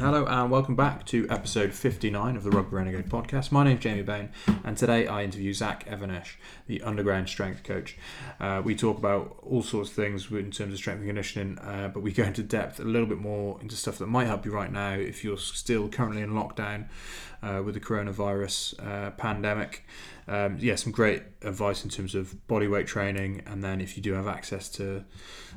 [0.00, 3.52] Hello and welcome back to episode 59 of the Rugby Renegade podcast.
[3.52, 4.30] My name is Jamie Bain
[4.64, 7.98] and today I interview Zach Even-Esh, the underground strength coach.
[8.40, 11.90] Uh, we talk about all sorts of things in terms of strength and conditioning, uh,
[11.92, 14.52] but we go into depth a little bit more into stuff that might help you
[14.52, 16.88] right now if you're still currently in lockdown
[17.42, 19.84] uh, with the coronavirus uh, pandemic.
[20.26, 24.02] Um, yeah, some great advice in terms of body weight training, and then if you
[24.02, 25.04] do have access to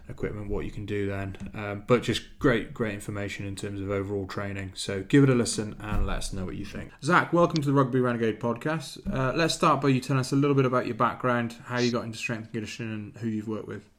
[0.09, 1.37] equipment, what you can do then.
[1.53, 4.71] Um, but just great, great information in terms of overall training.
[4.75, 6.91] So give it a listen and let us know what you think.
[7.03, 8.99] Zach, welcome to the Rugby Renegade podcast.
[9.11, 11.91] Uh, let's start by you telling us a little bit about your background, how you
[11.91, 13.89] got into strength and conditioning, and who you've worked with.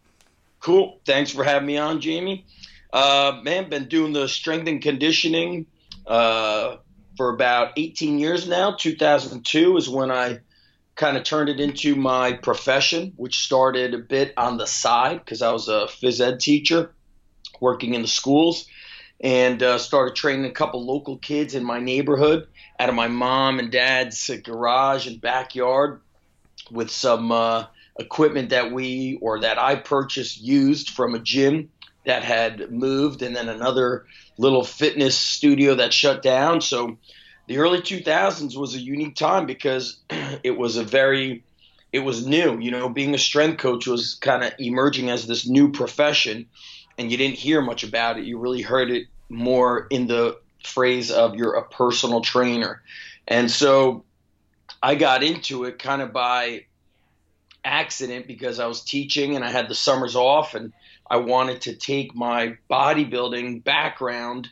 [0.60, 1.01] Cool.
[1.04, 2.46] Thanks for having me on, Jamie.
[2.92, 5.66] Uh, man, been doing the strength and conditioning
[6.07, 6.76] uh,
[7.16, 8.73] for about 18 years now.
[8.73, 10.40] 2002 is when I
[10.96, 15.42] kind of turned it into my profession, which started a bit on the side because
[15.42, 16.92] I was a phys ed teacher
[17.60, 18.66] working in the schools
[19.20, 22.46] and uh, started training a couple local kids in my neighborhood
[22.78, 26.01] out of my mom and dad's garage and backyard
[26.70, 27.66] with some uh,
[27.98, 31.70] equipment that we or that I purchased used from a gym
[32.04, 36.60] that had moved and then another little fitness studio that shut down.
[36.60, 36.98] So
[37.46, 39.98] the early 2000s was a unique time because
[40.42, 41.45] it was a very
[41.92, 45.46] it was new you know being a strength coach was kind of emerging as this
[45.46, 46.46] new profession
[46.98, 48.24] and you didn't hear much about it.
[48.24, 52.82] You really heard it more in the phrase of you're a personal trainer.
[53.26, 54.04] And so
[54.82, 56.66] i got into it kind of by
[57.64, 60.74] accident because i was teaching and i had the summers off and
[61.10, 64.48] i wanted to take my bodybuilding background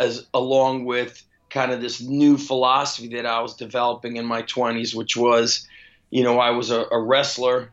[0.00, 1.22] as along with
[1.56, 5.66] kind of this new philosophy that I was developing in my 20s, which was,
[6.10, 7.72] you know, I was a, a wrestler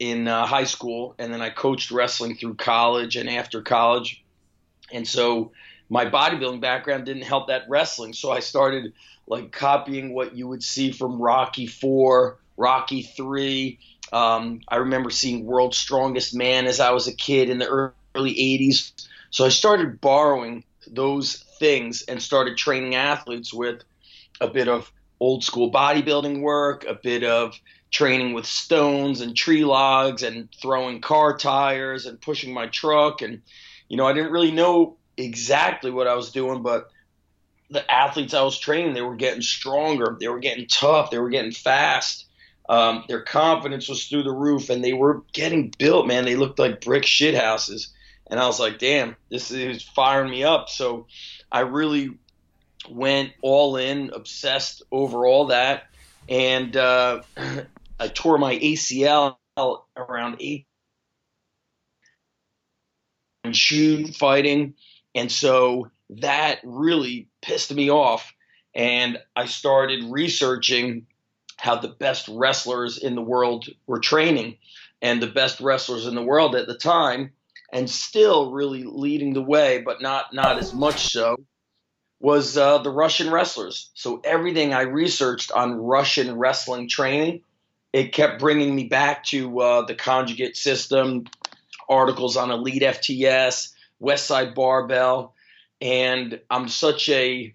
[0.00, 4.24] in uh, high school, and then I coached wrestling through college and after college.
[4.90, 5.52] And so
[5.88, 8.12] my bodybuilding background didn't help that wrestling.
[8.12, 8.92] So I started
[9.28, 13.78] like copying what you would see from Rocky Four, Rocky Three.
[14.12, 18.34] Um, I remember seeing World's Strongest Man as I was a kid in the early
[18.34, 18.90] 80s.
[19.30, 23.84] So I started borrowing those things and started training athletes with
[24.40, 24.90] a bit of
[25.20, 27.54] old school bodybuilding work, a bit of
[27.92, 33.22] training with stones and tree logs and throwing car tires and pushing my truck.
[33.22, 33.42] And
[33.88, 36.88] you know I didn't really know exactly what I was doing but
[37.70, 40.16] the athletes I was training they were getting stronger.
[40.18, 41.12] They were getting tough.
[41.12, 42.26] They were getting fast.
[42.68, 46.24] Um, their confidence was through the roof and they were getting built man.
[46.24, 47.92] They looked like brick shit houses
[48.32, 50.70] and I was like damn this is firing me up.
[50.70, 51.06] So
[51.52, 52.18] I really
[52.88, 55.84] went all in, obsessed over all that,
[56.28, 57.22] and uh,
[58.00, 59.36] I tore my ACL
[59.96, 60.66] around eight.
[63.44, 64.74] And shoot fighting,
[65.14, 68.32] and so that really pissed me off,
[68.72, 71.06] and I started researching
[71.56, 74.58] how the best wrestlers in the world were training,
[75.02, 77.32] and the best wrestlers in the world at the time
[77.72, 81.36] and still really leading the way, but not not as much so,
[82.20, 83.90] was uh, the Russian wrestlers.
[83.94, 87.42] So everything I researched on Russian wrestling training,
[87.92, 91.24] it kept bringing me back to uh, the conjugate system,
[91.88, 95.34] articles on Elite FTS, West Side Barbell,
[95.80, 97.54] and I'm such a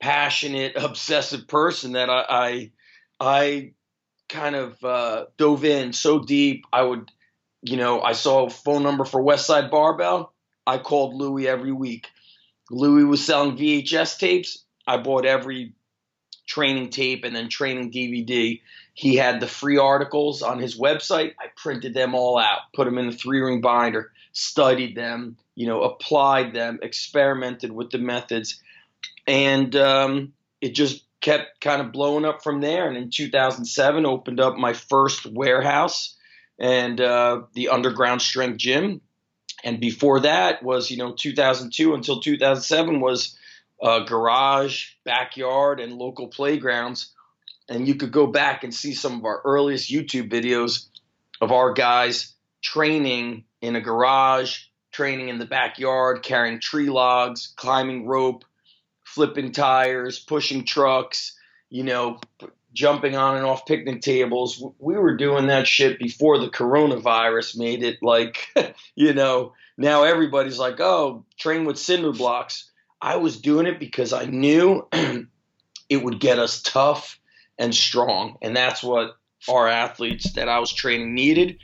[0.00, 2.70] passionate, obsessive person that I I,
[3.20, 3.72] I
[4.28, 6.64] kind of uh, dove in so deep.
[6.72, 7.10] I would
[7.64, 10.32] you know, I saw a phone number for Westside Barbell.
[10.66, 12.08] I called Louie every week.
[12.70, 14.64] Louie was selling VHS tapes.
[14.86, 15.72] I bought every
[16.46, 18.60] training tape and then training DVD.
[18.92, 21.32] He had the free articles on his website.
[21.40, 25.66] I printed them all out, put them in a three ring binder, studied them, you
[25.66, 28.62] know, applied them, experimented with the methods,
[29.26, 32.86] and um, it just kept kind of blowing up from there.
[32.86, 36.14] And in 2007, opened up my first warehouse
[36.58, 39.00] and uh, the underground strength gym.
[39.62, 43.36] And before that was, you know, 2002 until 2007 was
[43.82, 47.12] uh, garage, backyard, and local playgrounds.
[47.68, 50.86] And you could go back and see some of our earliest YouTube videos
[51.40, 58.06] of our guys training in a garage, training in the backyard, carrying tree logs, climbing
[58.06, 58.44] rope,
[59.04, 61.38] flipping tires, pushing trucks,
[61.70, 62.20] you know,
[62.74, 64.62] jumping on and off picnic tables.
[64.78, 68.48] We were doing that shit before the coronavirus made it like,
[68.94, 72.70] you know, now everybody's like, oh, train with cinder blocks.
[73.00, 74.86] I was doing it because I knew
[75.88, 77.18] it would get us tough
[77.58, 78.36] and strong.
[78.42, 79.16] And that's what
[79.48, 81.58] our athletes that I was training needed.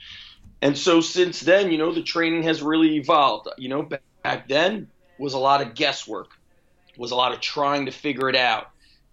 [0.62, 3.48] And so since then, you know, the training has really evolved.
[3.58, 3.88] You know,
[4.22, 6.28] back then was a lot of guesswork,
[6.98, 8.70] was a lot of trying to figure it out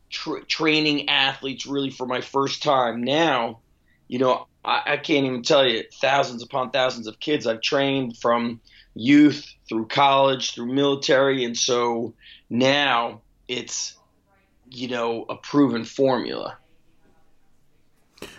[0.09, 3.04] tra- training athletes really for my first time.
[3.04, 3.59] Now,
[4.07, 8.18] you know, I, I can't even tell you thousands upon thousands of kids I've trained
[8.18, 8.62] from
[8.94, 12.13] youth through college through military, and so
[12.50, 13.95] now it's
[14.69, 16.57] you know a proven formula.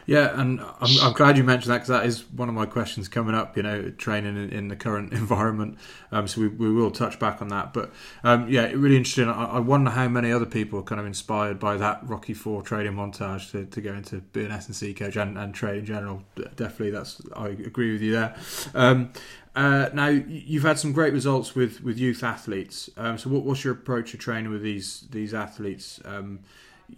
[0.07, 3.09] Yeah, and I'm, I'm glad you mentioned that because that is one of my questions
[3.09, 3.57] coming up.
[3.57, 5.79] You know, training in, in the current environment.
[6.11, 7.73] Um, so we, we will touch back on that.
[7.75, 7.93] But
[8.25, 9.29] um, yeah, really interesting.
[9.29, 12.63] I, I, wonder how many other people are kind of inspired by that Rocky Four
[12.63, 15.79] training montage to, to go into being an S and C coach and, and trade
[15.79, 16.23] in general.
[16.35, 18.35] Definitely, that's I agree with you there.
[18.75, 19.13] Um,
[19.55, 22.89] uh, now you've had some great results with, with youth athletes.
[22.97, 26.01] Um, so what, what's your approach to training with these these athletes?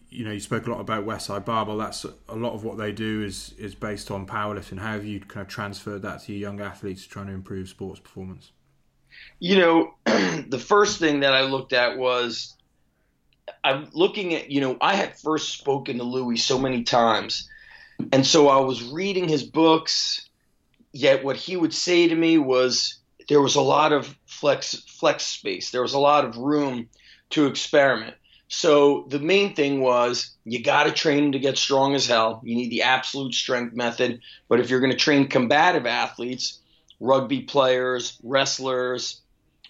[0.09, 1.77] You know, you spoke a lot about Westside Barbell.
[1.77, 4.79] That's a lot of what they do is is based on powerlifting.
[4.79, 8.01] How have you kind of transferred that to your young athletes trying to improve sports
[8.01, 8.53] performance?
[9.39, 12.57] You know, the first thing that I looked at was
[13.65, 17.49] I'm looking at, you know, I had first spoken to Louie so many times.
[18.13, 20.29] And so I was reading his books,
[20.93, 22.99] yet what he would say to me was
[23.29, 25.71] there was a lot of flex flex space.
[25.71, 26.89] There was a lot of room
[27.31, 28.17] to experiment.
[28.53, 32.41] So the main thing was you got to train to get strong as hell.
[32.45, 34.21] You need the absolute strength method.
[34.49, 36.59] But if you're going to train combative athletes,
[36.99, 39.21] rugby players, wrestlers,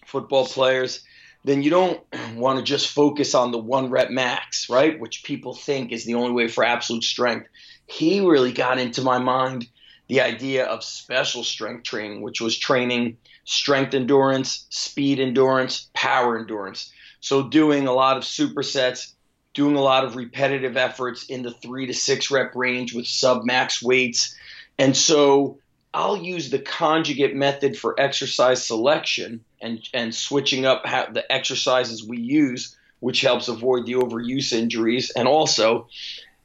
[0.07, 1.05] football players,
[1.45, 2.01] then you don't
[2.37, 4.99] want to just focus on the one rep max, right?
[4.99, 7.49] Which people think is the only way for absolute strength.
[7.87, 9.69] He really got into my mind
[10.09, 16.91] the idea of special strength training, which was training strength endurance, speed endurance, power endurance.
[17.21, 19.13] So doing a lot of supersets,
[19.55, 23.45] doing a lot of repetitive efforts in the three to six rep range with sub
[23.45, 24.35] max weights.
[24.79, 25.59] And so
[25.93, 32.07] I'll use the conjugate method for exercise selection and, and switching up how, the exercises
[32.07, 35.11] we use, which helps avoid the overuse injuries.
[35.11, 35.89] And also,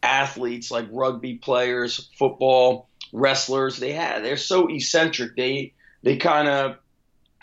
[0.06, 5.36] athletes like rugby players, football, wrestlers, they have, they're so eccentric.
[5.36, 5.74] They
[6.04, 6.78] they kind of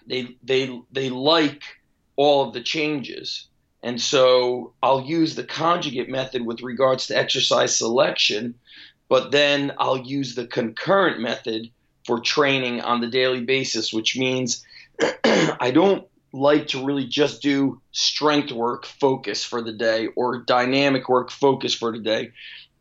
[0.06, 1.62] they they they like
[2.17, 3.47] all of the changes.
[3.82, 8.55] And so I'll use the conjugate method with regards to exercise selection,
[9.09, 11.69] but then I'll use the concurrent method
[12.06, 14.64] for training on the daily basis, which means
[15.25, 21.08] I don't like to really just do strength work focus for the day or dynamic
[21.08, 22.32] work focus for the day.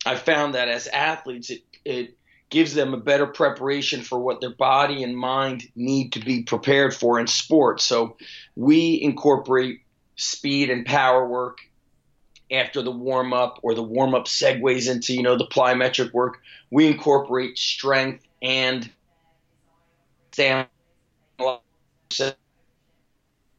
[0.05, 2.17] I found that as athletes, it, it
[2.51, 6.93] gives them a better preparation for what their body and mind need to be prepared
[6.93, 7.83] for in sports.
[7.83, 8.17] So
[8.55, 9.81] we incorporate
[10.17, 11.59] speed and power work
[12.51, 16.41] after the warm up or the warm up segues into, you know, the plyometric work.
[16.69, 18.91] We incorporate strength and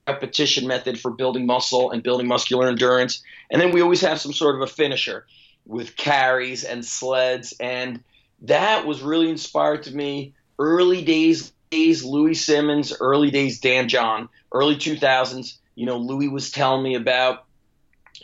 [0.06, 3.23] repetition method for building muscle and building muscular endurance.
[3.50, 5.25] And then we always have some sort of a finisher
[5.65, 8.03] with carries and sleds and
[8.43, 10.35] that was really inspired to me.
[10.59, 15.56] Early days, days Louie Simmons, early days Dan John, early 2000s.
[15.75, 17.46] You know, Louie was telling me about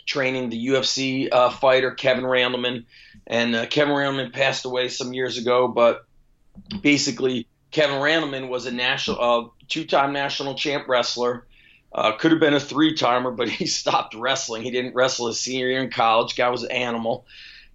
[0.05, 2.85] training the UFC uh, fighter Kevin Randleman,
[3.25, 5.67] and uh, Kevin Randleman passed away some years ago.
[5.67, 6.05] But
[6.81, 11.45] basically, Kevin Randleman was a national, uh, two-time national champ wrestler.
[11.91, 14.63] Uh, could have been a three-timer, but he stopped wrestling.
[14.63, 16.35] He didn't wrestle his senior year in college.
[16.35, 17.25] Guy was an animal,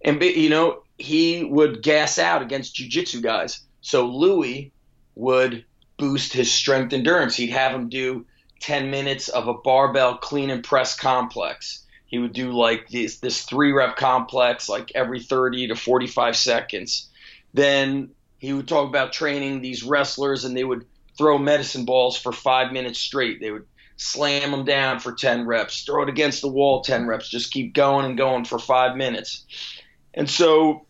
[0.03, 3.61] and you know he would gas out against jiu-jitsu guys.
[3.81, 4.71] So Louie
[5.15, 5.65] would
[5.97, 7.35] boost his strength endurance.
[7.35, 8.25] He'd have him do
[8.61, 11.83] 10 minutes of a barbell clean and press complex.
[12.05, 17.09] He would do like this this three rep complex like every 30 to 45 seconds.
[17.53, 20.85] Then he would talk about training these wrestlers and they would
[21.17, 23.39] throw medicine balls for 5 minutes straight.
[23.39, 23.65] They would
[23.97, 27.73] slam them down for 10 reps, throw it against the wall 10 reps, just keep
[27.73, 29.45] going and going for 5 minutes.
[30.13, 30.84] And so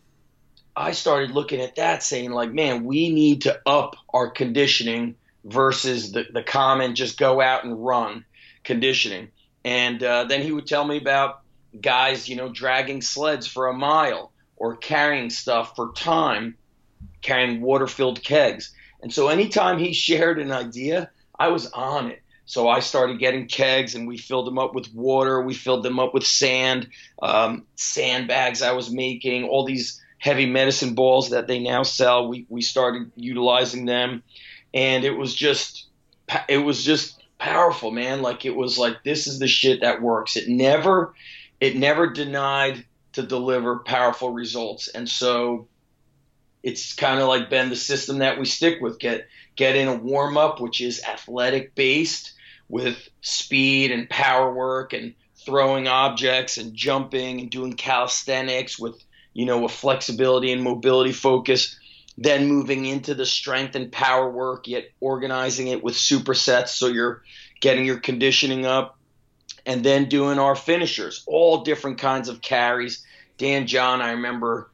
[0.76, 6.12] I started looking at that saying, like, man, we need to up our conditioning versus
[6.12, 8.24] the, the common just go out and run
[8.62, 9.28] conditioning.
[9.64, 11.40] And uh, then he would tell me about
[11.80, 16.56] guys, you know, dragging sleds for a mile or carrying stuff for time,
[17.22, 18.74] carrying water filled kegs.
[19.02, 23.46] And so anytime he shared an idea, I was on it So I started getting
[23.46, 25.40] kegs and we filled them up with water.
[25.40, 26.88] We filled them up with sand,
[27.22, 32.28] um, sandbags I was making, all these heavy medicine balls that they now sell.
[32.28, 34.22] We, we started utilizing them
[34.72, 35.86] and it was just,
[36.48, 38.22] it was just powerful, man.
[38.22, 40.36] Like it was like, this is the shit that works.
[40.36, 41.14] It never,
[41.60, 44.88] it never denied to deliver powerful results.
[44.88, 45.68] And so
[46.62, 48.98] it's kind of like been the system that we stick with.
[48.98, 52.32] Get, get in a warm up, which is athletic based
[52.68, 59.00] with speed and power work and throwing objects and jumping and doing calisthenics with
[59.36, 61.78] you know a flexibility and mobility focus
[62.18, 67.22] then moving into the strength and power work yet organizing it with supersets so you're
[67.60, 68.98] getting your conditioning up
[69.66, 73.04] and then doing our finishers all different kinds of carries
[73.38, 74.70] dan john i remember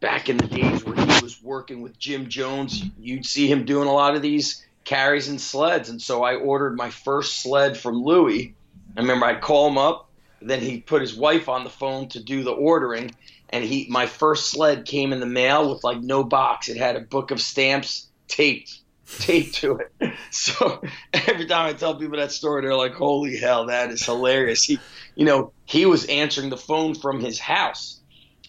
[0.00, 3.88] back in the days where he was working with jim jones you'd see him doing
[3.88, 5.88] a lot of these carries and sleds.
[5.88, 8.54] And so I ordered my first sled from Louie.
[8.96, 10.08] I remember I'd call him up,
[10.48, 13.14] then he put his wife on the phone to do the ordering.
[13.50, 16.68] And he, my first sled came in the mail with like no box.
[16.68, 18.80] It had a book of stamps taped,
[19.18, 20.12] taped to it.
[20.30, 20.80] So
[21.12, 24.78] every time I tell people that story, they're like, "Holy hell, that is hilarious!" He,
[25.14, 28.00] you know, he was answering the phone from his house,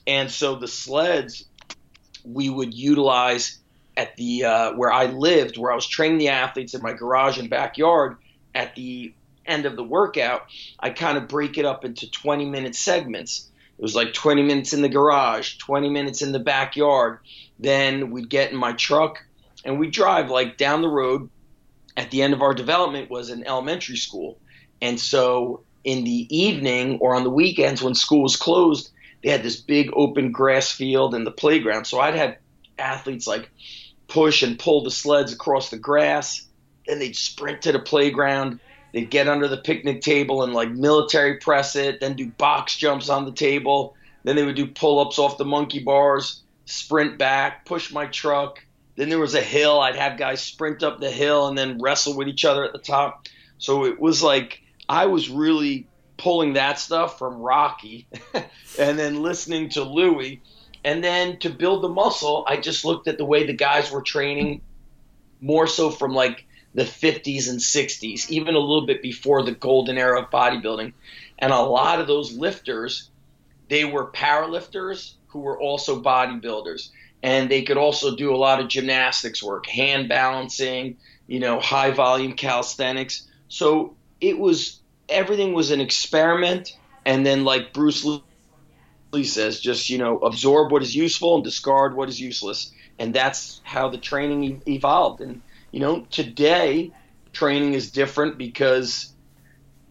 [0.08, 1.44] and so the sleds
[2.24, 3.60] we would utilize
[3.98, 7.38] at the uh, where I lived, where I was training the athletes in my garage
[7.38, 8.16] and backyard.
[8.56, 9.14] At the
[9.46, 10.44] end of the workout,
[10.80, 13.50] I kind of break it up into 20 minute segments.
[13.78, 17.20] It was like 20 minutes in the garage, 20 minutes in the backyard.
[17.60, 19.26] Then we'd get in my truck
[19.66, 21.30] and we'd drive like down the road.
[21.96, 24.40] At the end of our development was an elementary school.
[24.82, 28.92] And so in the evening or on the weekends when school was closed,
[29.24, 31.86] they had this big open grass field and the playground.
[31.86, 32.38] So I'd have
[32.78, 33.50] athletes like
[34.08, 36.46] push and pull the sleds across the grass.
[36.86, 38.60] Then they'd sprint to the playground.
[38.94, 43.10] They'd get under the picnic table and like military press it, then do box jumps
[43.10, 43.96] on the table.
[44.24, 48.64] Then they would do pull ups off the monkey bars, sprint back, push my truck.
[48.96, 49.80] Then there was a hill.
[49.80, 52.78] I'd have guys sprint up the hill and then wrestle with each other at the
[52.80, 53.28] top.
[53.58, 58.08] So it was like I was really pulling that stuff from Rocky
[58.80, 60.42] and then listening to Louie.
[60.86, 64.02] and then to build the muscle, I just looked at the way the guys were
[64.04, 64.62] training
[65.42, 69.98] more so from like the 50s and 60s, even a little bit before the golden
[69.98, 70.94] era of bodybuilding.
[71.40, 73.10] And a lot of those lifters,
[73.70, 76.90] they were power lifters who were also bodybuilders.
[77.22, 81.92] And they could also do a lot of gymnastics work, hand balancing, you know, high
[81.92, 83.28] volume calisthenics.
[83.48, 86.78] So it was everything was an experiment.
[87.06, 88.22] And then, like Bruce Lee
[89.24, 93.62] says just you know absorb what is useful and discard what is useless and that's
[93.64, 95.42] how the training evolved and
[95.74, 96.92] you know today
[97.34, 99.14] training is different because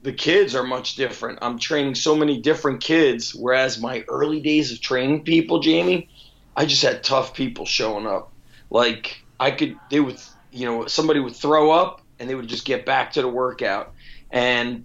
[0.02, 4.72] the kids are much different i'm training so many different kids whereas my early days
[4.72, 6.08] of training people jamie
[6.56, 8.32] i just had tough people showing up
[8.70, 10.18] like i could they would
[10.52, 13.92] you know somebody would throw up and they would just get back to the workout
[14.30, 14.84] and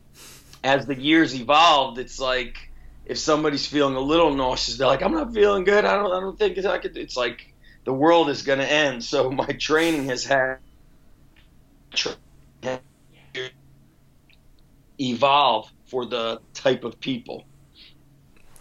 [0.63, 2.57] as the years evolved it's like
[3.05, 5.85] if somebody's feeling a little nauseous, they're like, "I'm not feeling good.
[5.85, 6.11] I don't.
[6.11, 7.39] I don't think I could." It's like
[7.85, 9.01] the world is going to end.
[9.01, 10.57] So my training has had
[14.99, 17.45] evolve for the type of people.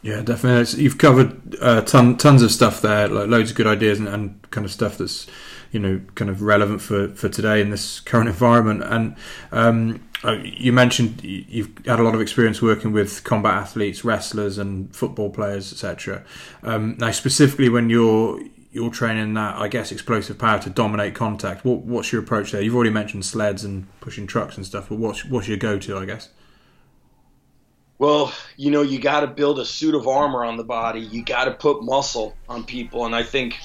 [0.02, 0.82] Yeah, definitely.
[0.82, 4.50] You've covered uh, ton, tons of stuff there, like loads of good ideas and, and,
[4.50, 5.26] kind of stuff that's
[5.72, 8.84] you know kind of relevant for, for today in this current environment.
[8.84, 9.16] And
[9.50, 14.58] um, uh, you mentioned you've had a lot of experience working with combat athletes, wrestlers,
[14.58, 16.22] and football players, etc.
[16.62, 18.40] Um, now, specifically when you're
[18.76, 21.64] you're training that, I guess, explosive power to dominate contact.
[21.64, 22.60] What, what's your approach there?
[22.60, 25.96] You've already mentioned sleds and pushing trucks and stuff, but what's what's your go-to?
[25.96, 26.28] I guess.
[27.98, 31.00] Well, you know, you got to build a suit of armor on the body.
[31.00, 33.56] You got to put muscle on people, and I think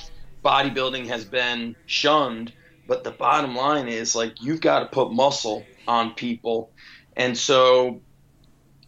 [0.44, 2.54] bodybuilding has been shunned.
[2.88, 6.72] But the bottom line is, like, you've got to put muscle on people.
[7.16, 8.02] And so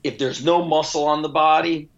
[0.04, 1.90] if there's no muscle on the body,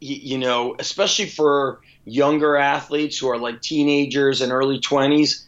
[0.00, 1.80] you, you know, especially for
[2.10, 5.44] younger athletes who are like teenagers and early 20s,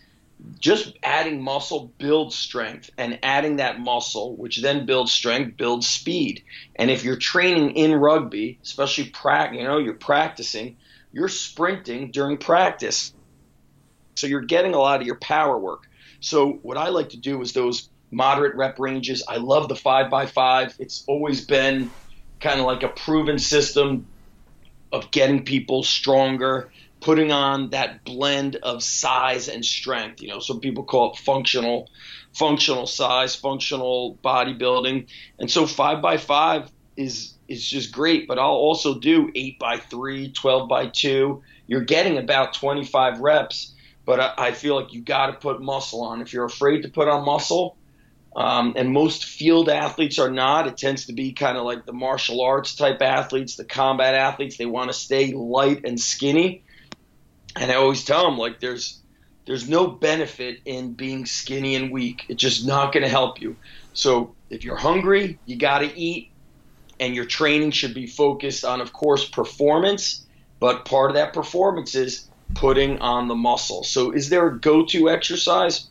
[0.59, 6.42] just adding muscle builds strength and adding that muscle which then builds strength builds speed
[6.75, 10.76] and if you're training in rugby especially pra- you know you're practicing
[11.12, 13.12] you're sprinting during practice
[14.16, 15.85] so you're getting a lot of your power work
[16.19, 19.25] so what i like to do is those moderate rep ranges.
[19.26, 20.75] I love the five by five.
[20.78, 21.90] It's always been
[22.40, 24.07] kind of like a proven system
[24.93, 26.71] of getting people stronger,
[27.01, 30.23] putting on that blend of size and strength.
[30.23, 31.89] You know, some people call it functional,
[32.33, 35.09] functional size, functional bodybuilding.
[35.39, 38.29] And so five by five is is just great.
[38.29, 41.43] But I'll also do eight by three, 12 by two.
[41.67, 46.03] You're getting about 25 reps, but I, I feel like you got to put muscle
[46.03, 46.21] on.
[46.21, 47.77] If you're afraid to put on muscle,
[48.35, 50.67] um, and most field athletes are not.
[50.67, 54.57] It tends to be kind of like the martial arts type athletes, the combat athletes.
[54.57, 56.62] They want to stay light and skinny.
[57.57, 58.99] And I always tell them like there's
[59.45, 62.25] there's no benefit in being skinny and weak.
[62.29, 63.57] It's just not going to help you.
[63.93, 66.31] So if you're hungry, you got to eat,
[67.01, 70.25] and your training should be focused on, of course, performance.
[70.61, 73.83] But part of that performance is putting on the muscle.
[73.83, 75.89] So is there a go-to exercise?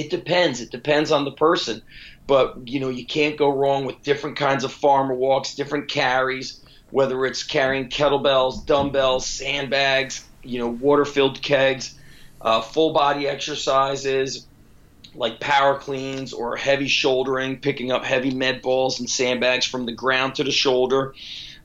[0.00, 0.60] It depends.
[0.60, 1.82] It depends on the person.
[2.26, 6.60] But you know, you can't go wrong with different kinds of farmer walks, different carries,
[6.90, 11.98] whether it's carrying kettlebells, dumbbells, sandbags, you know, water-filled kegs,
[12.40, 14.46] uh, full body exercises
[15.14, 19.92] like power cleans or heavy shouldering, picking up heavy med balls and sandbags from the
[19.92, 21.14] ground to the shoulder,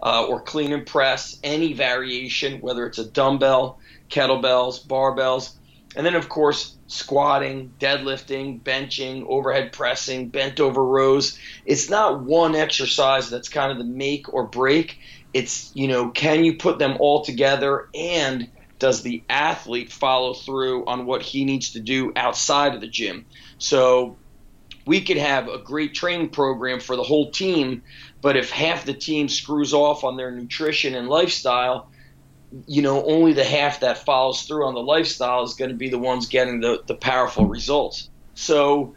[0.02, 5.52] uh, or clean and press, any variation, whether it's a dumbbell, kettlebells, barbells.
[5.96, 11.40] And then, of course, squatting, deadlifting, benching, overhead pressing, bent over rows.
[11.66, 15.00] It's not one exercise that's kind of the make or break.
[15.34, 20.86] It's, you know, can you put them all together and does the athlete follow through
[20.86, 23.26] on what he needs to do outside of the gym?
[23.58, 24.18] So
[24.86, 27.84] we could have a great training program for the whole team,
[28.22, 31.90] but if half the team screws off on their nutrition and lifestyle,
[32.68, 35.90] you know, only the half that follows through on the lifestyle is going to be
[35.90, 38.10] the ones getting the, the powerful results.
[38.34, 38.96] So,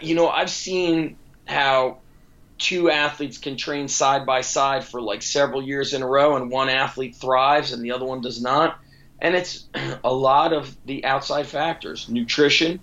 [0.00, 1.98] you know, I've seen how
[2.58, 6.50] two athletes can train side by side for like several years in a row, and
[6.50, 8.78] one athlete thrives and the other one does not.
[9.20, 9.66] And it's
[10.04, 12.80] a lot of the outside factors nutrition,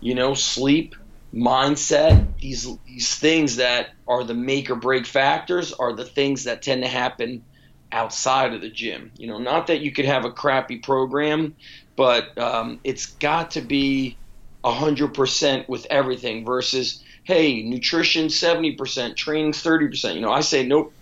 [0.00, 0.96] you know, sleep,
[1.32, 6.62] mindset, these, these things that are the make or break factors are the things that
[6.62, 7.44] tend to happen
[7.92, 9.12] outside of the gym.
[9.16, 11.56] You know, not that you could have a crappy program,
[11.96, 14.20] but um, it's got to be
[14.64, 20.14] 100% with everything versus, hey, nutrition 70%, training 30%.
[20.14, 20.94] You know, I say, nope.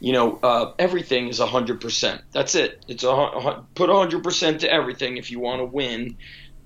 [0.00, 2.22] You know, uh, everything is 100%.
[2.32, 2.84] That's it.
[2.88, 6.16] It's a, a put 100% to everything if you want to win.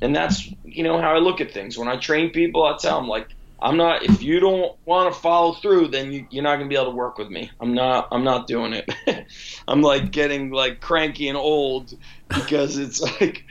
[0.01, 1.77] And that's, you know, how I look at things.
[1.77, 4.03] When I train people, I tell them, like, I'm not.
[4.03, 6.97] If you don't want to follow through, then you, you're not gonna be able to
[6.97, 7.51] work with me.
[7.61, 8.09] I'm not.
[8.12, 8.90] I'm not doing it.
[9.69, 11.92] I'm like getting like cranky and old
[12.29, 13.45] because it's like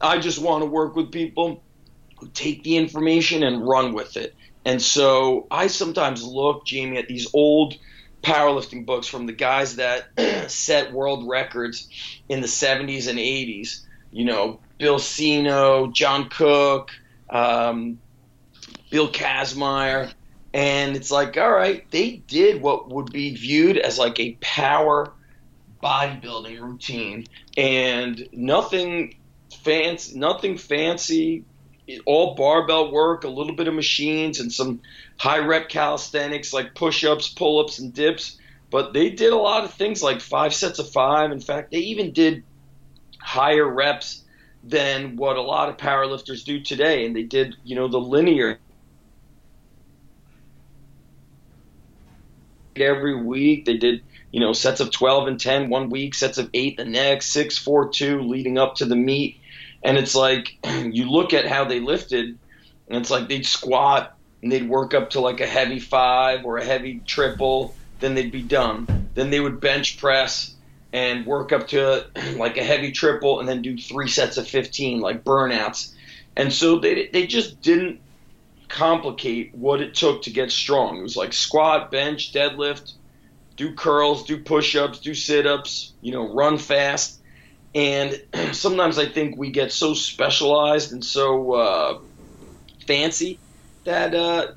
[0.00, 1.62] I just want to work with people
[2.18, 4.34] who take the information and run with it.
[4.64, 7.76] And so I sometimes look, Jamie, at these old
[8.22, 10.08] powerlifting books from the guys that
[10.50, 11.88] set world records
[12.28, 13.82] in the 70s and 80s.
[14.10, 16.90] You know, Bill Seno, John Kuc.
[17.30, 18.00] Um,
[18.90, 20.12] Bill Kazmaier,
[20.54, 25.12] and it's like, all right, they did what would be viewed as like a power
[25.82, 29.16] bodybuilding routine, and nothing
[29.62, 31.44] fancy, nothing fancy,
[32.04, 34.80] all barbell work, a little bit of machines, and some
[35.18, 38.38] high rep calisthenics like push ups, pull ups, and dips.
[38.70, 41.30] But they did a lot of things like five sets of five.
[41.30, 42.42] In fact, they even did
[43.20, 44.24] higher reps
[44.64, 47.06] than what a lot of powerlifters do today.
[47.06, 48.58] And they did, you know, the linear
[52.80, 53.64] every week.
[53.64, 56.84] They did, you know, sets of 12 and 10 one week, sets of 8 the
[56.84, 59.40] next, 6, 4, 2 leading up to the meet.
[59.82, 62.38] And it's like, you look at how they lifted,
[62.88, 66.58] and it's like they'd squat and they'd work up to like a heavy five or
[66.58, 69.08] a heavy triple, then they'd be done.
[69.14, 70.54] Then they would bench press
[70.92, 75.00] and work up to like a heavy triple and then do three sets of 15,
[75.00, 75.92] like burnouts.
[76.36, 78.00] And so they, they just didn't
[78.68, 80.98] complicate what it took to get strong.
[80.98, 82.94] It was like squat, bench, deadlift,
[83.56, 87.20] do curls, do push-ups, do sit-ups, you know, run fast.
[87.74, 88.20] And
[88.52, 91.98] sometimes I think we get so specialized and so uh,
[92.86, 93.40] fancy
[93.84, 94.48] that uh,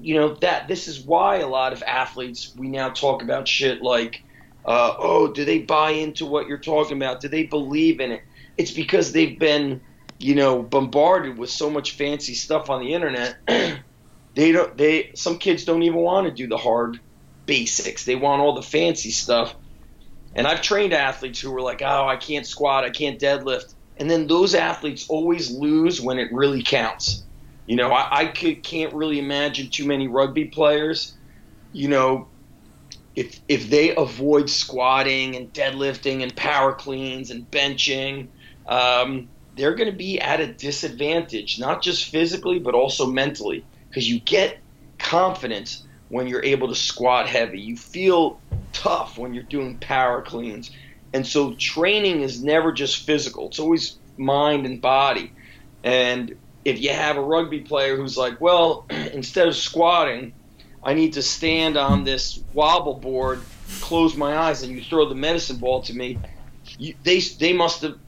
[0.00, 3.82] you know that this is why a lot of athletes we now talk about shit
[3.82, 4.22] like,
[4.64, 7.20] uh, oh, do they buy into what you're talking about?
[7.20, 8.22] Do they believe in it?
[8.56, 9.80] It's because they've been
[10.18, 14.76] you know, bombarded with so much fancy stuff on the internet, they don't.
[14.76, 17.00] They some kids don't even want to do the hard
[17.46, 18.04] basics.
[18.04, 19.54] They want all the fancy stuff.
[20.34, 24.10] And I've trained athletes who were like, "Oh, I can't squat, I can't deadlift," and
[24.10, 27.24] then those athletes always lose when it really counts.
[27.66, 31.16] You know, I, I could, can't really imagine too many rugby players,
[31.72, 32.28] you know,
[33.16, 38.28] if if they avoid squatting and deadlifting and power cleans and benching
[38.66, 44.08] um, they're going to be at a disadvantage, not just physically, but also mentally, because
[44.08, 44.58] you get
[44.98, 47.60] confidence when you're able to squat heavy.
[47.60, 48.38] You feel
[48.72, 50.70] tough when you're doing power cleans.
[51.12, 55.32] And so training is never just physical, it's always mind and body.
[55.82, 60.34] And if you have a rugby player who's like, well, instead of squatting,
[60.82, 63.40] I need to stand on this wobble board,
[63.80, 66.18] close my eyes, and you throw the medicine ball to me,
[66.78, 67.98] you, they, they must have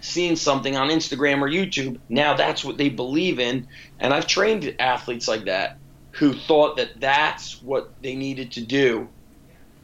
[0.00, 1.98] seen something on Instagram or YouTube.
[2.08, 3.68] Now that's what they believe in.
[3.98, 5.78] And I've trained athletes like that
[6.12, 9.08] who thought that that's what they needed to do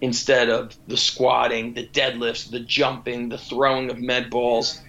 [0.00, 4.80] instead of the squatting, the deadlifts, the jumping, the throwing of med balls.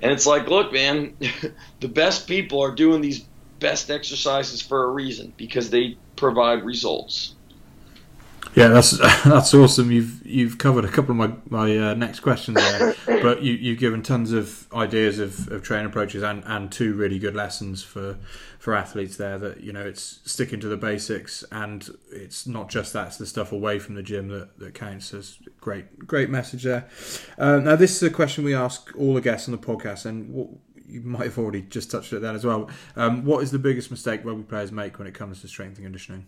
[0.00, 1.16] And it's like, look, man,
[1.80, 3.24] the best people are doing these
[3.60, 7.34] best exercises for a reason because they provide results.
[8.54, 8.90] Yeah, that's
[9.24, 9.90] that's awesome.
[9.90, 13.78] You've you've covered a couple of my my uh, next questions there, but you you've
[13.78, 18.18] given tons of ideas of, of training approaches and, and two really good lessons for
[18.58, 19.38] for athletes there.
[19.38, 23.52] That you know it's sticking to the basics and it's not just that's the stuff
[23.52, 25.14] away from the gym that, that counts.
[25.14, 26.88] As great great message there.
[27.38, 30.30] Uh, now this is a question we ask all the guests on the podcast, and
[30.30, 30.48] what,
[30.86, 32.68] you might have already just touched it then as well.
[32.96, 35.86] Um, what is the biggest mistake rugby players make when it comes to strength and
[35.86, 36.26] conditioning?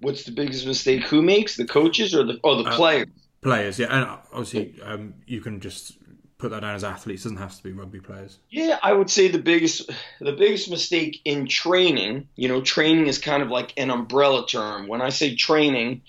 [0.00, 1.04] What's the biggest mistake?
[1.04, 3.08] Who makes the coaches or the oh the uh, players?
[3.42, 5.98] Players, yeah, and obviously um, you can just
[6.38, 7.24] put that down as athletes.
[7.24, 8.38] It doesn't have to be rugby players.
[8.50, 12.28] Yeah, I would say the biggest the biggest mistake in training.
[12.36, 14.88] You know, training is kind of like an umbrella term.
[14.88, 16.02] When I say training,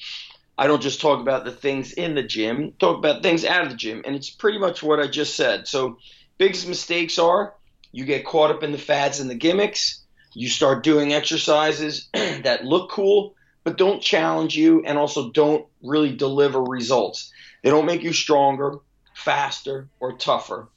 [0.58, 2.73] I don't just talk about the things in the gym.
[2.80, 5.67] Talk about things out of the gym, and it's pretty much what I just said.
[5.67, 6.00] So,
[6.38, 7.54] biggest mistakes are
[7.91, 10.04] you get caught up in the fads and the gimmicks.
[10.34, 13.34] You start doing exercises that look cool,
[13.67, 17.34] but don't challenge you and also don't really deliver results.
[17.62, 18.80] They don't make you stronger,
[19.13, 20.69] faster, or tougher.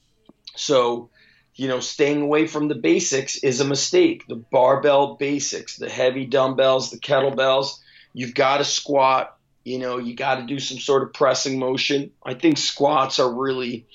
[0.56, 1.08] So,
[1.54, 4.26] you know, staying away from the basics is a mistake.
[4.26, 7.78] The barbell basics, the heavy dumbbells, the kettlebells,
[8.12, 12.10] you've got to squat, you know, you got to do some sort of pressing motion.
[12.24, 13.86] I think squats are really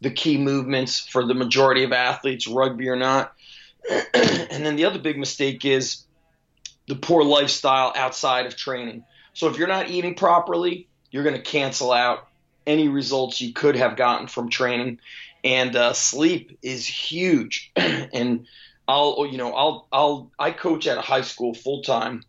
[0.00, 3.34] the key movements for the majority of athletes, rugby or not.
[4.14, 6.04] and then the other big mistake is
[6.90, 9.04] the poor lifestyle outside of training.
[9.32, 12.26] So if you're not eating properly, you're going to cancel out
[12.66, 14.98] any results you could have gotten from training.
[15.44, 17.70] And uh, sleep is huge.
[17.76, 18.48] and
[18.88, 22.24] I'll, you know, I'll, I'll, I coach at a high school full time,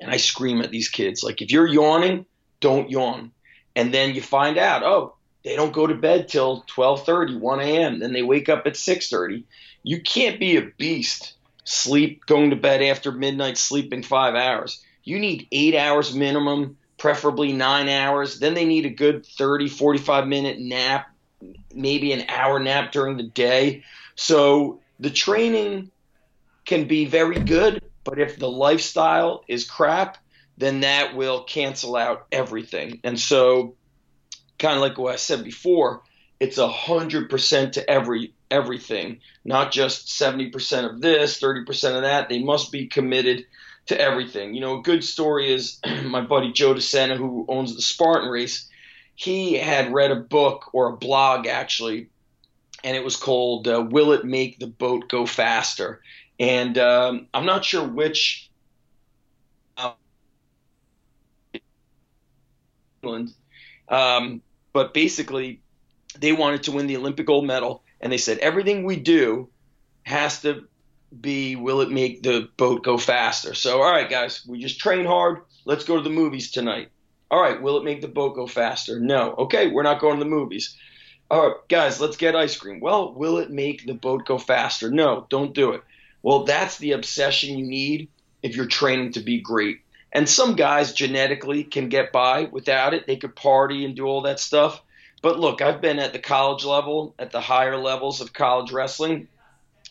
[0.00, 2.24] and I scream at these kids like, if you're yawning,
[2.60, 3.32] don't yawn.
[3.74, 7.98] And then you find out, oh, they don't go to bed till 12:30, 1 a.m.
[7.98, 9.42] Then they wake up at 6:30.
[9.82, 11.34] You can't be a beast
[11.68, 14.82] sleep, going to bed after midnight, sleeping five hours.
[15.04, 18.38] You need eight hours minimum, preferably nine hours.
[18.38, 21.08] Then they need a good 30, 45 minute nap,
[21.74, 23.84] maybe an hour nap during the day.
[24.14, 25.90] So the training
[26.64, 30.16] can be very good, but if the lifestyle is crap,
[30.56, 33.00] then that will cancel out everything.
[33.04, 33.74] And so,
[34.58, 36.02] kind of like what I said before,
[36.40, 42.28] it's a hundred percent to every everything, not just 70% of this, 30% of that.
[42.28, 43.44] They must be committed
[43.86, 44.54] to everything.
[44.54, 48.68] You know, a good story is my buddy Joe DeSena, who owns the Spartan Race.
[49.14, 52.08] He had read a book or a blog actually,
[52.84, 56.00] and it was called uh, "Will It Make the Boat Go Faster?"
[56.38, 58.48] And um, I'm not sure which.
[63.88, 65.60] Um, but basically,
[66.20, 69.48] they wanted to win the Olympic gold medal and they said everything we do
[70.02, 70.66] has to
[71.20, 73.54] be will it make the boat go faster?
[73.54, 75.40] So, all right, guys, we just train hard.
[75.64, 76.90] Let's go to the movies tonight.
[77.30, 78.98] All right, will it make the boat go faster?
[78.98, 79.34] No.
[79.38, 80.76] Okay, we're not going to the movies.
[81.30, 82.80] All right, guys, let's get ice cream.
[82.80, 84.90] Well, will it make the boat go faster?
[84.90, 85.82] No, don't do it.
[86.22, 88.08] Well, that's the obsession you need
[88.42, 89.80] if you're training to be great.
[90.10, 93.06] And some guys genetically can get by without it.
[93.06, 94.82] They could party and do all that stuff.
[95.22, 99.28] But look, I've been at the college level, at the higher levels of college wrestling,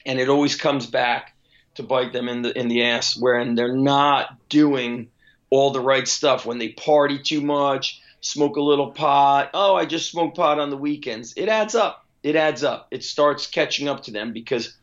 [0.06, 1.36] and it always comes back
[1.76, 5.10] to bite them in the in the ass when they're not doing
[5.50, 6.46] all the right stuff.
[6.46, 9.52] When they party too much, smoke a little pot.
[9.54, 11.34] Oh, I just smoke pot on the weekends.
[11.36, 12.06] It adds up.
[12.24, 12.88] It adds up.
[12.92, 14.76] It starts catching up to them because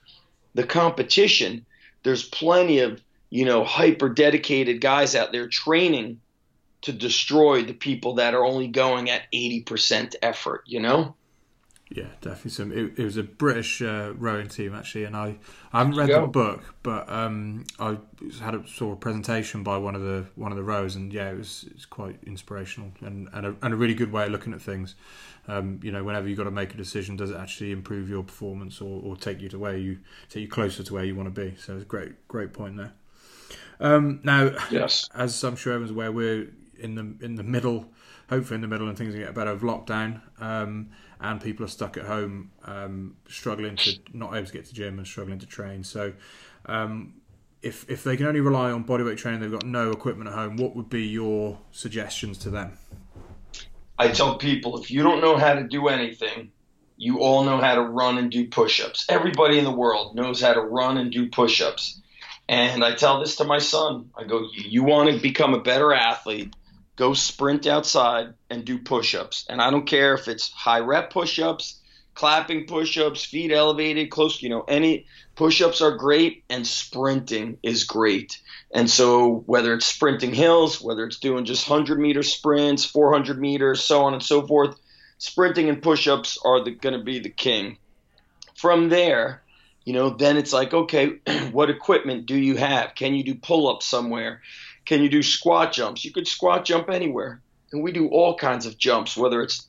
[0.55, 1.67] the competition.
[2.03, 6.21] There's plenty of you know hyper dedicated guys out there training
[6.85, 11.15] to destroy the people that are only going at 80% effort, you know?
[11.91, 12.51] Yeah, definitely.
[12.51, 12.73] Some.
[12.73, 15.37] It, it was a British uh, rowing team actually, and I,
[15.73, 17.99] I haven't read the book, but um, I
[18.41, 21.31] had a sort of presentation by one of the one of the rowers, and yeah,
[21.31, 24.55] it was it's quite inspirational and and a, and a really good way of looking
[24.55, 24.95] at things.
[25.47, 28.23] Um, you know, whenever you've got to make a decision, does it actually improve your
[28.23, 29.99] performance or, or take you to where you
[30.31, 31.55] take you closer to where you want to be?
[31.57, 32.95] So it's a great great point there.
[33.79, 37.87] Um, now, yes, as I'm sure everyone's aware, we're in the in the middle,
[38.29, 41.97] hopefully in the middle, and things get better of lockdown, um, and people are stuck
[41.97, 45.85] at home, um, struggling to not able to get to gym and struggling to train.
[45.85, 46.13] So,
[46.67, 47.15] um,
[47.63, 50.57] if if they can only rely on bodyweight training, they've got no equipment at home.
[50.57, 52.79] What would be your suggestions to them?
[53.99, 56.51] I tell people if you don't know how to do anything,
[56.97, 59.07] you all know how to run and do push-ups.
[59.09, 62.01] Everybody in the world knows how to run and do push-ups.
[62.49, 64.11] And I tell this to my son.
[64.17, 66.55] I go, you want to become a better athlete,
[66.97, 69.47] go sprint outside and do push-ups.
[69.49, 71.81] And I don't care if it's high rep push-ups,
[72.15, 78.41] clapping push-ups, feet elevated, close, you know, any push-ups are great and sprinting is great.
[78.73, 83.83] And so whether it's sprinting hills, whether it's doing just 100 meter sprints, 400 meters,
[83.83, 84.79] so on and so forth,
[85.19, 87.79] sprinting and push-ups are going to be the king.
[88.55, 89.43] From there,
[89.85, 91.19] you know, then it's like, okay,
[91.53, 92.95] what equipment do you have?
[92.95, 94.41] Can you do pull ups somewhere?
[94.85, 96.05] Can you do squat jumps?
[96.05, 97.41] You could squat jump anywhere.
[97.73, 99.67] And we do all kinds of jumps, whether it's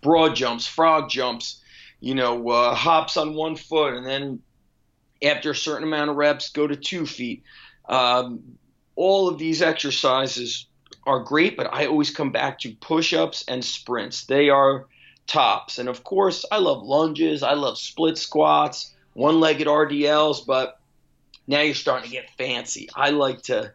[0.00, 1.60] broad jumps, frog jumps,
[2.00, 4.40] you know, uh, hops on one foot, and then
[5.22, 7.42] after a certain amount of reps, go to two feet.
[7.88, 8.58] Um,
[8.96, 10.66] all of these exercises
[11.06, 14.24] are great, but I always come back to push ups and sprints.
[14.24, 14.86] They are
[15.26, 15.78] tops.
[15.78, 20.78] And of course, I love lunges, I love split squats one legged RDLs, but
[21.46, 22.88] now you're starting to get fancy.
[22.94, 23.72] I like to,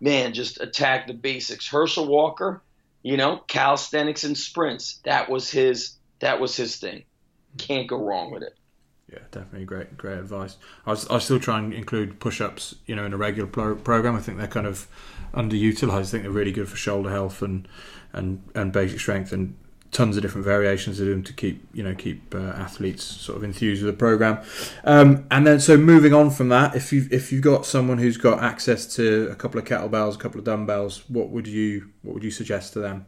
[0.00, 1.68] man, just attack the basics.
[1.68, 2.62] Herschel Walker,
[3.02, 5.00] you know, calisthenics and sprints.
[5.04, 5.94] That was his.
[6.20, 7.04] That was his thing.
[7.56, 8.54] Can't go wrong with it.
[9.10, 10.56] Yeah, definitely great, great advice.
[10.86, 14.14] I, was, I still try and include push-ups, you know, in a regular pro- program.
[14.14, 14.86] I think they're kind of
[15.34, 15.92] underutilized.
[15.92, 17.66] I think they're really good for shoulder health and
[18.12, 19.32] and and basic strength.
[19.32, 19.56] And
[19.92, 23.44] tons of different variations of them to keep you know keep uh, athletes sort of
[23.44, 24.42] enthused with the program.
[24.84, 28.16] Um, and then so moving on from that, if you if you've got someone who's
[28.16, 32.14] got access to a couple of kettlebells, a couple of dumbbells, what would you what
[32.14, 33.06] would you suggest to them?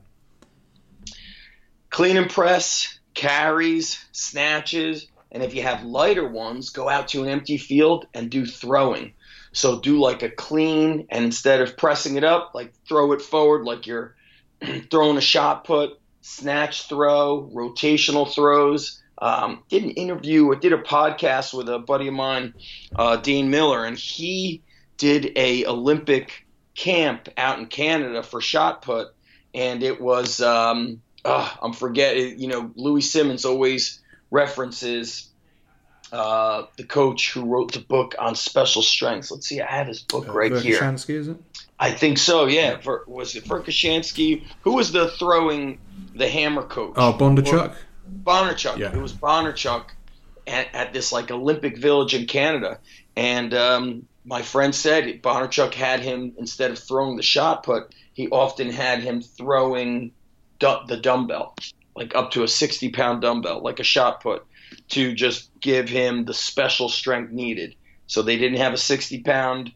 [1.91, 7.29] Clean and press, carries, snatches, and if you have lighter ones, go out to an
[7.29, 9.13] empty field and do throwing.
[9.53, 13.65] So do like a clean, and instead of pressing it up, like throw it forward
[13.65, 14.17] like you're
[14.91, 19.03] throwing a shot put snatch throw, rotational throws.
[19.19, 22.55] Um, did an interview, I did a podcast with a buddy of mine,
[22.97, 24.63] uh, Dean Miller, and he
[24.97, 29.09] did a Olympic camp out in Canada for shot put,
[29.55, 32.41] and it was um, uh, I'm forgetting.
[32.41, 35.29] You know, Louie Simmons always references
[36.13, 39.31] uh, the coach who wrote the book on special strengths.
[39.31, 40.83] Let's see, I have his book uh, right here.
[40.85, 41.37] is it?
[41.79, 42.47] I think so.
[42.47, 42.79] Yeah.
[42.81, 44.45] For, was it Verkhoshansky?
[44.63, 45.79] Who was the throwing
[46.15, 46.95] the hammer coach?
[46.97, 47.75] Oh, Bondarchuk.
[48.25, 48.79] Bondarchuk.
[48.79, 48.93] Yeah.
[48.93, 49.85] It was Bondarchuk
[50.47, 52.79] at, at this like Olympic Village in Canada,
[53.17, 58.29] and um, my friend said Bondarchuk had him instead of throwing the shot put, he
[58.29, 60.13] often had him throwing
[60.59, 61.55] du- the dumbbell,
[61.97, 64.45] like up to a sixty pound dumbbell, like a shot put,
[64.91, 67.75] to just give him the special strength needed.
[68.07, 69.73] So they didn't have a sixty pound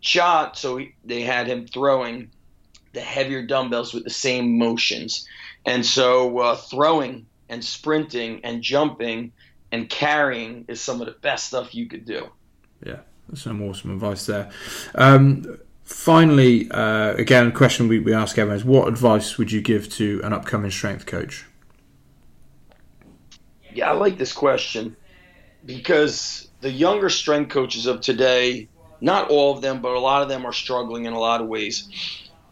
[0.00, 2.30] shot, so he, they had him throwing
[2.92, 5.26] the heavier dumbbells with the same motions.
[5.64, 9.32] And so uh, throwing and sprinting and jumping
[9.70, 12.28] and carrying is some of the best stuff you could do.
[12.84, 14.50] Yeah, that's some awesome advice there.
[14.94, 19.62] Um, finally, uh, again, a question we, we ask everyone is what advice would you
[19.62, 21.46] give to an upcoming strength coach?
[23.72, 24.96] Yeah, I like this question
[25.64, 28.68] because the younger strength coaches of today
[29.02, 31.48] not all of them, but a lot of them are struggling in a lot of
[31.48, 31.88] ways.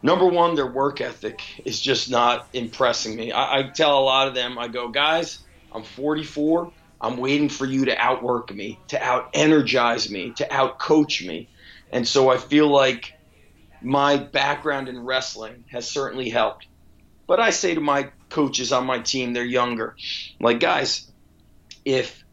[0.03, 3.33] Number one, their work ethic is just not impressing me.
[3.33, 5.41] I, I tell a lot of them, I go, guys,
[5.73, 6.73] I'm 44.
[7.01, 11.49] I'm waiting for you to outwork me, to out energize me, to out coach me.
[11.93, 13.15] And so I feel like
[13.83, 16.67] my background in wrestling has certainly helped.
[17.27, 19.97] But I say to my coaches on my team, they're younger,
[20.41, 21.11] like, guys,
[21.85, 22.25] if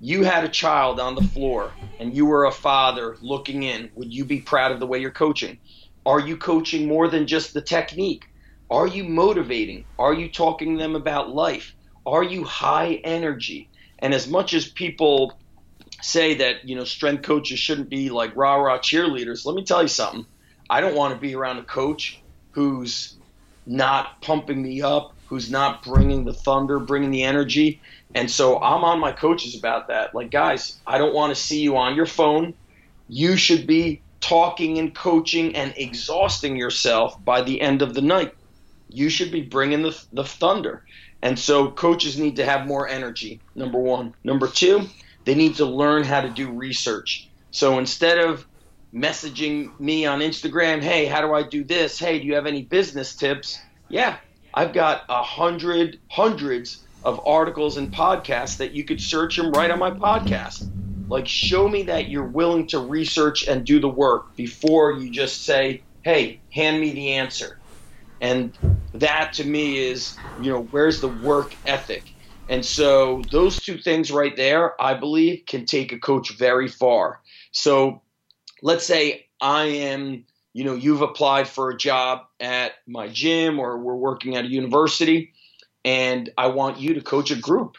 [0.00, 4.12] you had a child on the floor and you were a father looking in, would
[4.12, 5.58] you be proud of the way you're coaching?
[6.08, 8.22] Are you coaching more than just the technique?
[8.70, 9.84] Are you motivating?
[9.98, 11.74] Are you talking to them about life?
[12.06, 13.68] Are you high energy?
[13.98, 15.38] And as much as people
[16.00, 19.82] say that, you know, strength coaches shouldn't be like rah rah cheerleaders, let me tell
[19.82, 20.24] you something.
[20.70, 23.18] I don't want to be around a coach who's
[23.66, 27.82] not pumping me up, who's not bringing the thunder, bringing the energy.
[28.14, 30.14] And so I'm on my coaches about that.
[30.14, 32.54] Like, guys, I don't want to see you on your phone.
[33.08, 38.34] You should be talking and coaching and exhausting yourself by the end of the night.
[38.88, 40.84] You should be bringing the, the thunder.
[41.22, 44.14] And so coaches need to have more energy, number one.
[44.24, 44.88] Number two,
[45.24, 47.28] they need to learn how to do research.
[47.50, 48.46] So instead of
[48.94, 51.98] messaging me on Instagram, hey, how do I do this?
[51.98, 53.58] Hey, do you have any business tips?
[53.88, 54.16] Yeah,
[54.54, 59.70] I've got a hundred, hundreds of articles and podcasts that you could search them right
[59.70, 60.70] on my podcast.
[61.08, 65.44] Like, show me that you're willing to research and do the work before you just
[65.44, 67.60] say, hey, hand me the answer.
[68.20, 68.58] And
[68.94, 72.06] that to me is, you know, where's the work ethic?
[72.48, 77.22] And so those two things right there, I believe, can take a coach very far.
[77.52, 78.02] So
[78.62, 83.78] let's say I am, you know, you've applied for a job at my gym or
[83.78, 85.32] we're working at a university
[85.84, 87.76] and I want you to coach a group.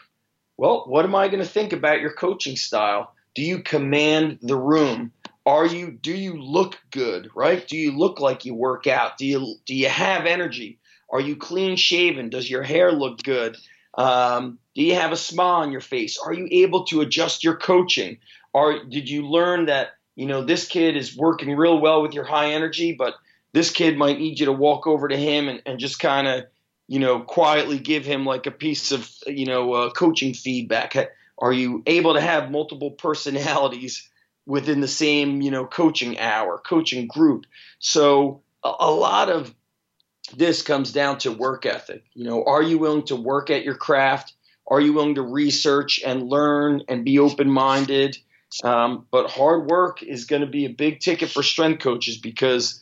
[0.58, 3.14] Well, what am I going to think about your coaching style?
[3.34, 5.12] Do you command the room?
[5.46, 7.66] Are you do you look good, right?
[7.66, 9.18] Do you look like you work out?
[9.18, 10.78] Do you do you have energy?
[11.10, 12.30] Are you clean shaven?
[12.30, 13.56] Does your hair look good?
[13.94, 16.18] Um, do you have a smile on your face?
[16.18, 18.18] Are you able to adjust your coaching?
[18.52, 22.24] Or did you learn that you know this kid is working real well with your
[22.24, 23.14] high energy, but
[23.52, 26.44] this kid might need you to walk over to him and, and just kind of
[26.86, 30.94] you know quietly give him like a piece of you know uh, coaching feedback?
[31.40, 34.08] Are you able to have multiple personalities
[34.46, 37.46] within the same you know coaching hour, coaching group?
[37.78, 39.54] So a, a lot of
[40.36, 42.04] this comes down to work ethic.
[42.14, 44.34] You know, are you willing to work at your craft?
[44.66, 48.16] Are you willing to research and learn and be open minded?
[48.62, 52.80] Um, but hard work is going to be a big ticket for strength coaches because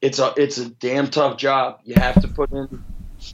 [0.00, 1.80] it's a it's a damn tough job.
[1.84, 2.84] You have to put in,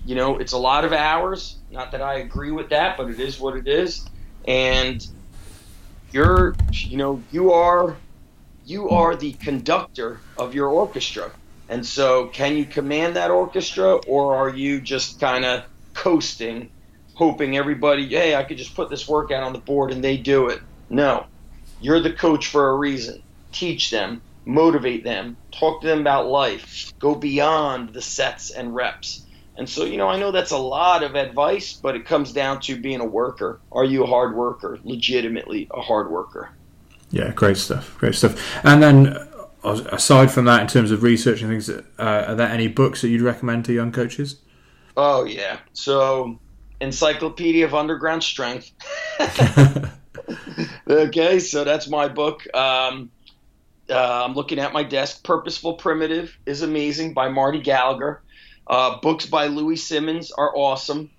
[0.05, 1.59] you know, it's a lot of hours.
[1.71, 4.05] Not that I agree with that, but it is what it is.
[4.47, 5.07] And
[6.11, 7.97] you're, you know, you are
[8.65, 11.31] you are the conductor of your orchestra.
[11.69, 16.71] And so, can you command that orchestra, or are you just kind of coasting,
[17.15, 20.49] hoping everybody, hey, I could just put this workout on the board and they do
[20.49, 20.61] it?
[20.91, 21.27] No.
[21.81, 23.23] You're the coach for a reason.
[23.53, 29.23] Teach them, motivate them, talk to them about life, go beyond the sets and reps.
[29.57, 32.61] And so, you know, I know that's a lot of advice, but it comes down
[32.63, 33.61] to being a worker.
[33.71, 34.79] Are you a hard worker?
[34.83, 36.51] Legitimately a hard worker.
[37.11, 37.97] Yeah, great stuff.
[37.99, 38.41] Great stuff.
[38.65, 39.29] And then
[39.65, 43.09] aside from that, in terms of research and things, uh, are there any books that
[43.09, 44.41] you'd recommend to young coaches?
[44.97, 46.39] Oh yeah, so
[46.81, 48.73] Encyclopedia of Underground Strength.
[50.89, 52.43] okay, so that's my book.
[52.55, 53.11] Um,
[53.89, 55.25] uh, I'm looking at my desk.
[55.25, 58.23] Purposeful Primitive is amazing by Marty Gallagher.
[58.73, 61.11] Uh, books by Louie Simmons are awesome.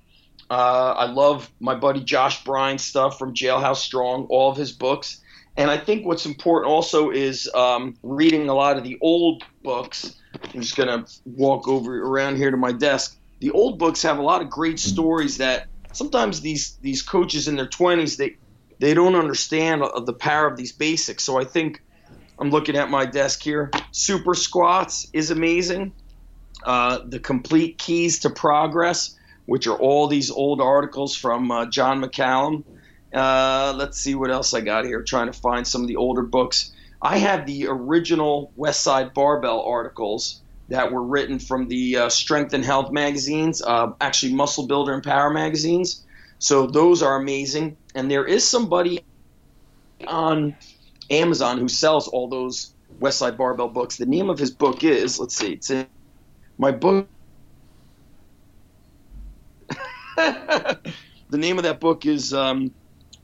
[0.50, 5.22] Uh, I love my buddy Josh Bryant's stuff from Jailhouse Strong, all of his books.
[5.56, 10.16] And I think what's important also is um, reading a lot of the old books.
[10.52, 13.20] I'm just going to walk over around here to my desk.
[13.40, 17.56] The old books have a lot of great stories that sometimes these these coaches in
[17.56, 18.38] their 20s they
[18.80, 21.24] they don't understand the power of these basics.
[21.24, 21.84] So I think
[22.40, 23.70] I'm looking at my desk here.
[23.92, 25.94] Super squats is amazing.
[26.64, 32.02] Uh, the complete keys to progress, which are all these old articles from uh, John
[32.02, 32.64] McCallum.
[33.14, 35.04] Uh, let's see what else I got here.
[35.04, 36.72] Trying to find some of the older books.
[37.02, 42.64] I have the original Westside Barbell articles that were written from the uh, Strength and
[42.64, 46.06] Health magazines, uh, actually Muscle Builder and Power magazines.
[46.40, 47.78] So those are amazing.
[47.94, 49.04] And there is somebody
[50.08, 50.56] on
[51.10, 53.98] Amazon who sells all those Westside Barbell books.
[53.98, 55.86] The name of his book is, let's see, it's in
[56.58, 57.08] my book.
[60.16, 60.78] the
[61.32, 62.74] name of that book is um,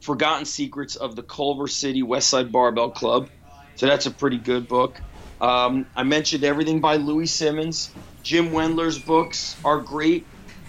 [0.02, 3.30] Forgotten Secrets of the Culver City Westside Barbell Club.
[3.76, 5.00] So that's a pretty good book.
[5.40, 7.92] Um, I mentioned everything by Louie Simmons.
[8.24, 10.26] Jim Wendler's books are great,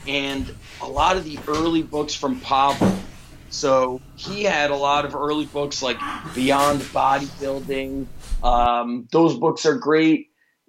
[0.06, 2.96] and a lot of the early books from Pavel.
[3.50, 5.98] So he had a lot of early books like
[6.34, 8.06] Beyond Bodybuilding.
[8.44, 10.28] Um, those books are great.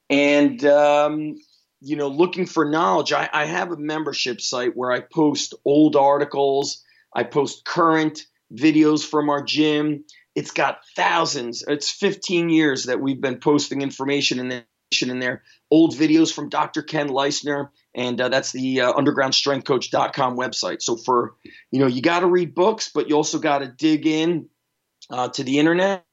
[0.09, 1.35] And, um,
[1.81, 5.95] you know, looking for knowledge, I, I have a membership site where I post old
[5.95, 8.21] articles, I post current
[8.53, 10.05] videos from our gym.
[10.35, 11.63] It's got thousands.
[11.67, 14.65] It's 15 years that we've been posting information in there.
[15.01, 15.41] In there,
[15.71, 16.81] old videos from Dr.
[16.81, 20.81] Ken Leistner, and uh, that's the uh, undergroundstrengthcoach.com website.
[20.81, 21.35] So for
[21.71, 24.49] you know, you got to read books, but you also got to dig in
[25.09, 26.03] uh, to the internet.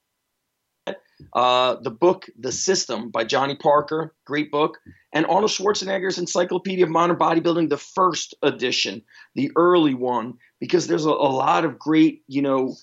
[1.32, 4.78] Uh, the book The System by Johnny Parker, great book,
[5.12, 9.02] and Arnold Schwarzenegger's Encyclopedia of Modern Bodybuilding, the first edition,
[9.34, 12.76] the early one, because there's a, a lot of great, you know,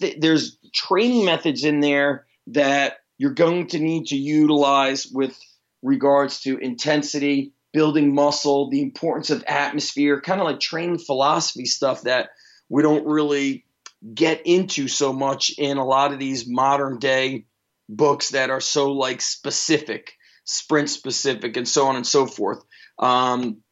[0.00, 5.38] th- there's training methods in there that you're going to need to utilize with
[5.82, 12.02] regards to intensity, building muscle, the importance of atmosphere, kind of like training philosophy stuff
[12.02, 12.30] that
[12.68, 13.64] we don't really
[14.12, 17.46] get into so much in a lot of these modern day
[17.88, 20.12] books that are so like specific,
[20.44, 22.62] sprint specific, and so on and so forth.
[22.98, 23.62] Um,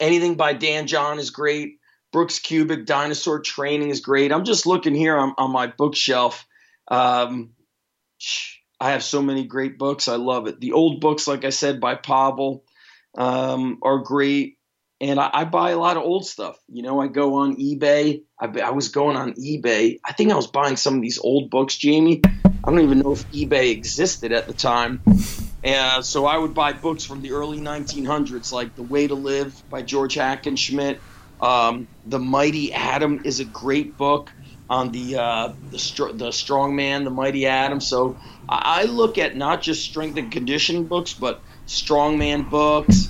[0.00, 1.78] anything by Dan John is great.
[2.12, 4.32] Brooks Kubik Dinosaur Training is great.
[4.32, 6.46] I'm just looking here on, on my bookshelf.
[6.88, 7.50] Um,
[8.80, 10.08] I have so many great books.
[10.08, 10.60] I love it.
[10.60, 12.64] The old books, like I said, by Pavel,
[13.16, 14.55] um, are great.
[15.00, 16.58] And I, I, buy a lot of old stuff.
[16.68, 18.22] You know, I go on eBay.
[18.40, 20.00] I, I, was going on eBay.
[20.02, 22.22] I think I was buying some of these old books, Jamie.
[22.24, 25.02] I don't even know if eBay existed at the time.
[25.62, 29.62] And so I would buy books from the early 1900s, like The Way to Live
[29.68, 30.98] by George Hackenschmidt.
[31.40, 34.30] Um, the Mighty Atom is a great book
[34.68, 37.80] on the uh, the, str- the strong man, the mighty Atom.
[37.80, 38.16] So
[38.48, 43.08] I look at not just strength and conditioning books, but strongman books,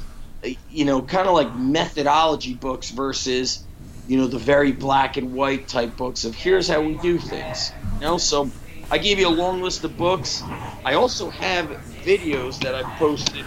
[0.71, 3.65] you know, kind of like methodology books versus,
[4.07, 7.73] you know, the very black and white type books of here's how we do things.
[7.97, 8.51] You know, so
[8.91, 10.43] I gave you a long list of books.
[10.85, 11.67] I also have
[12.05, 13.45] videos that I've posted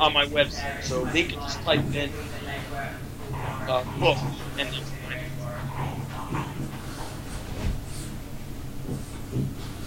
[0.00, 2.10] on my website, so they can just type in
[3.68, 4.18] uh, book
[4.58, 4.68] and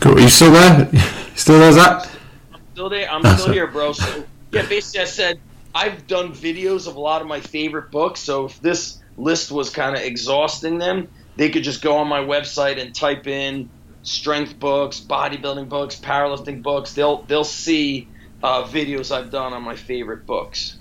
[0.01, 0.17] Cool.
[0.17, 0.89] Are you still there?
[1.35, 2.09] still there, Zach?
[2.51, 3.11] I'm still there.
[3.11, 3.93] I'm still here, bro.
[3.93, 5.39] So yeah, basically, I said
[5.73, 8.21] I've done videos of a lot of my favorite books.
[8.21, 11.07] So if this list was kind of exhausting them,
[11.37, 16.61] they could just go on my website and type in strength books, bodybuilding books, powerlifting
[16.61, 16.93] books.
[16.93, 18.09] They'll they'll see
[18.43, 20.80] uh, videos I've done on my favorite books.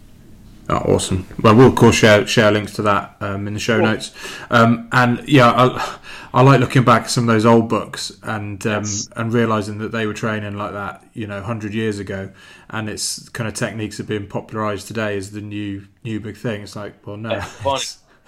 [0.71, 1.27] Oh, awesome.
[1.43, 3.87] Well, we'll of course share share links to that um, in the show cool.
[3.87, 4.15] notes.
[4.51, 5.99] Um, and yeah, I,
[6.33, 9.09] I, like looking back at some of those old books and um, yes.
[9.17, 12.31] and realizing that they were training like that, you know, hundred years ago,
[12.69, 16.37] and it's kind of techniques that are being popularized today as the new new big
[16.37, 16.63] thing.
[16.63, 17.31] It's like, well, no.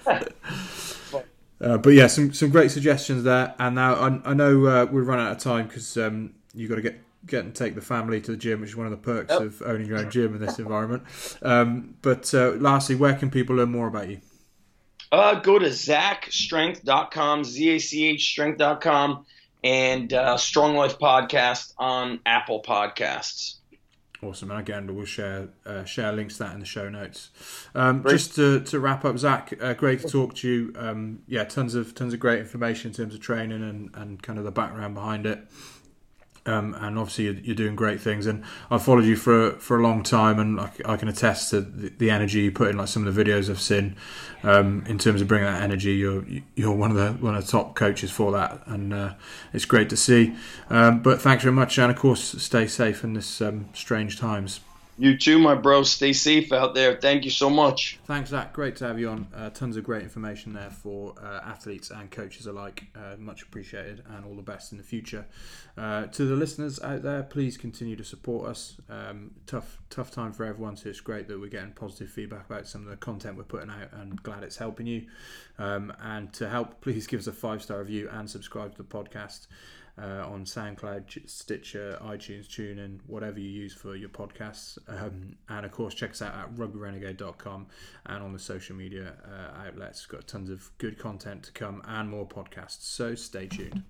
[0.06, 3.54] uh, but yeah, some some great suggestions there.
[3.60, 6.76] And now I, I know uh, we've run out of time because um, you've got
[6.76, 8.96] to get get and take the family to the gym, which is one of the
[8.96, 11.04] perks of owning your own gym in this environment.
[11.42, 14.20] Um, but uh, lastly, where can people learn more about you?
[15.10, 19.26] Uh, go to zachstrength.com, Z-A-C-H strength.com,
[19.62, 23.56] and uh, Strong Life Podcast on Apple Podcasts.
[24.22, 27.30] Awesome, and again, we'll share uh, share links to that in the show notes.
[27.74, 30.72] Um, just to, to wrap up, Zach, uh, great to talk to you.
[30.76, 34.38] Um, yeah, tons of tons of great information in terms of training and, and kind
[34.38, 35.44] of the background behind it.
[36.44, 38.26] Um, and obviously you're, you're, doing great things.
[38.26, 41.60] And I've followed you for for a long time, and I, I can attest to
[41.60, 42.76] the, the, energy you put in.
[42.76, 43.94] Like some of the videos I've seen,
[44.42, 46.24] um, in terms of bringing that energy, you're
[46.56, 49.14] you're one of the one of the top coaches for that, and uh,
[49.52, 50.34] it's great to see.
[50.68, 54.60] Um, but thanks very much, and of course, stay safe in this um, strange times.
[55.02, 55.82] You too, my bro.
[55.82, 56.94] Stay safe out there.
[56.94, 57.98] Thank you so much.
[58.04, 58.52] Thanks, Zach.
[58.52, 59.26] Great to have you on.
[59.34, 62.84] Uh, tons of great information there for uh, athletes and coaches alike.
[62.94, 65.26] Uh, much appreciated, and all the best in the future.
[65.76, 68.76] Uh, to the listeners out there, please continue to support us.
[68.88, 72.68] Um, tough, tough time for everyone, so it's great that we're getting positive feedback about
[72.68, 75.06] some of the content we're putting out, and glad it's helping you.
[75.58, 78.88] Um, and to help, please give us a five star review and subscribe to the
[78.88, 79.48] podcast
[80.00, 84.78] uh, on SoundCloud, Stitcher, iTunes, TuneIn, whatever you use for your podcasts.
[84.88, 87.66] Um, and of course, check us out at rugbyrenegade.com
[88.06, 90.06] and on the social media uh, outlets.
[90.06, 92.82] Got tons of good content to come and more podcasts.
[92.82, 93.82] So stay tuned.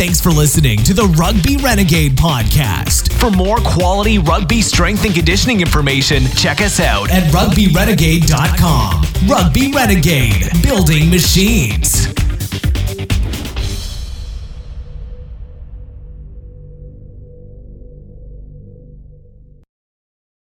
[0.00, 3.12] Thanks for listening to the Rugby Renegade podcast.
[3.20, 9.28] For more quality rugby strength and conditioning information, check us out at rugbyrenegade.com.
[9.28, 12.19] Rugby Renegade, building machines.